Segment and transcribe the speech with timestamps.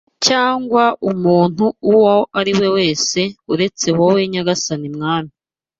[0.25, 3.19] cyangwa umuntu uwo ari we wese
[3.53, 5.31] uretse wowe nyagasani mwami.